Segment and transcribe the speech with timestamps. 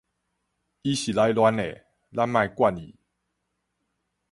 [0.81, 2.95] 伊是來亂的，咱莫管伊